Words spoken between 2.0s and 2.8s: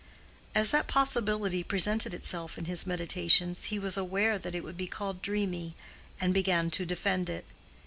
itself in